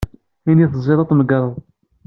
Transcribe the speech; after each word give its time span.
Ayen 0.45 0.63
i 0.63 0.67
tzerɛeḍ 0.67 0.99
ad 0.99 1.07
t-tmegreḍ. 1.07 1.53